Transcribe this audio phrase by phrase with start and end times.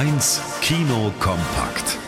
[0.00, 1.98] 1 Kino kompakt.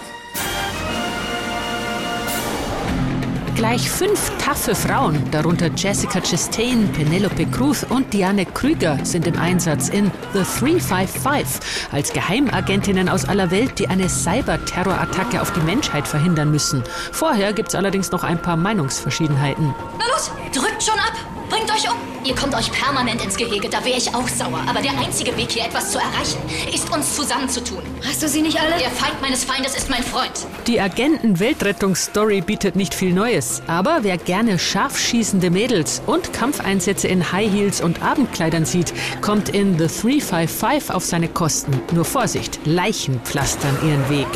[3.54, 9.90] Gleich fünf taffe Frauen, darunter Jessica Chastain, Penelope Cruz und Diane Krüger, sind im Einsatz
[9.90, 16.50] in The 355 als Geheimagentinnen aus aller Welt, die eine Cyber-Terrorattacke auf die Menschheit verhindern
[16.50, 16.82] müssen.
[17.12, 19.74] Vorher gibt es allerdings noch ein paar Meinungsverschiedenheiten.
[20.22, 21.14] Los, drückt schon ab!
[21.48, 21.96] Bringt euch um!
[22.24, 24.60] Ihr kommt euch permanent ins Gehege, da wäre ich auch sauer.
[24.68, 26.38] Aber der einzige Weg, hier etwas zu erreichen,
[26.72, 27.82] ist uns zusammenzutun.
[28.06, 28.78] Hast du sie nicht alle?
[28.78, 30.46] Der Feind meines Feindes ist mein Freund.
[30.68, 33.62] Die Agenten-Weltrettungsstory bietet nicht viel Neues.
[33.66, 39.48] Aber wer gerne scharf schießende Mädels und Kampfeinsätze in High Heels und Abendkleidern sieht, kommt
[39.48, 41.82] in The 355 auf seine Kosten.
[41.92, 44.28] Nur Vorsicht, Leichen pflastern ihren Weg.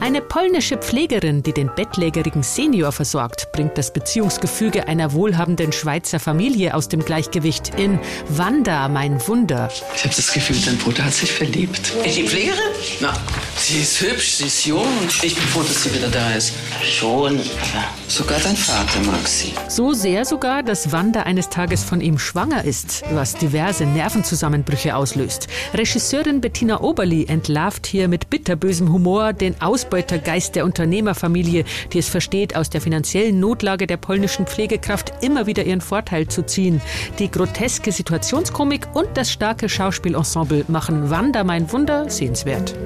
[0.00, 6.74] Eine polnische Pflegerin, die den bettlägerigen Senior versorgt, bringt das Beziehungsgefüge einer wohlhabenden Schweizer Familie
[6.74, 9.68] aus dem Gleichgewicht in Wanda, mein Wunder.
[9.94, 11.92] Ich habe das Gefühl, dein Bruder hat sich verliebt.
[12.02, 12.58] Ist die Pflegerin?
[13.00, 13.12] Na,
[13.58, 16.54] sie ist hübsch, sie ist jung und ich bin froh, dass sie wieder da ist.
[16.82, 19.52] Schon, aber Sogar dein Vater mag sie.
[19.68, 25.46] So sehr sogar, dass Wanda eines Tages von ihm schwanger ist, was diverse Nervenzusammenbrüche auslöst.
[25.74, 32.54] Regisseurin Bettina Oberli entlarvt hier mit bitterbösem Humor den Ausbeutergeist der Unternehmerfamilie, die es versteht,
[32.54, 36.80] aus der finanziellen Notlage der polnischen Pflegekraft immer wieder ihren Vorteil zu ziehen.
[37.18, 42.76] Die groteske Situationskomik und das starke Schauspielensemble machen Wanda mein Wunder sehenswert.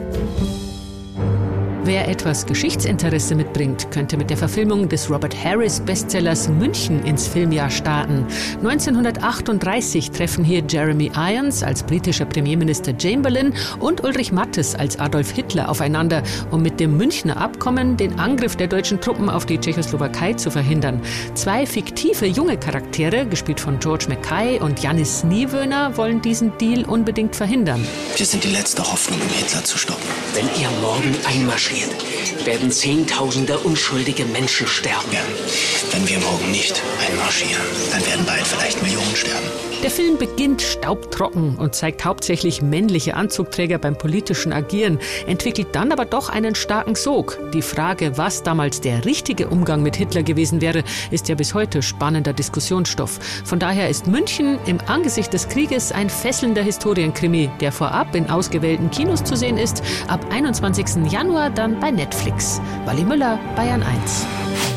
[1.87, 7.69] Wer etwas Geschichtsinteresse mitbringt, könnte mit der Verfilmung des Robert Harris Bestsellers München ins Filmjahr
[7.69, 8.27] starten.
[8.63, 15.69] 1938 treffen hier Jeremy Irons als britischer Premierminister Chamberlain und Ulrich Mattes als Adolf Hitler
[15.69, 20.51] aufeinander, um mit dem Münchner Abkommen den Angriff der deutschen Truppen auf die Tschechoslowakei zu
[20.51, 21.03] verhindern.
[21.35, 27.37] Zwei fiktive junge Charaktere, gespielt von George Mackay und Janis Niewöhner, wollen diesen Deal unbedingt
[27.37, 27.87] verhindern.
[28.17, 30.09] Wir sind die letzte Hoffnung, um Hitler zu stoppen.
[30.33, 32.14] wenn ihr morgen einmarschiert, period.
[32.45, 35.13] Werden Zehntausende unschuldige Menschen sterben.
[35.13, 35.21] Ja,
[35.93, 37.63] wenn wir morgen nicht einmarschieren,
[37.93, 39.47] dann werden bald vielleicht Millionen sterben.
[39.85, 46.07] Der Film beginnt staubtrocken und zeigt hauptsächlich männliche Anzugträger beim politischen Agieren, entwickelt dann aber
[46.07, 47.39] doch einen starken Sog.
[47.53, 51.83] Die Frage, was damals der richtige Umgang mit Hitler gewesen wäre, ist ja bis heute
[51.83, 53.21] spannender Diskussionsstoff.
[53.45, 58.91] Von daher ist München im Angesicht des Krieges ein fesselnder Historienkrimi, der vorab in ausgewählten
[58.91, 61.13] Kinos zu sehen ist, ab 21.
[61.13, 62.61] Januar dann bei Netflix.
[62.87, 64.74] Wally Müller, Bayern 1.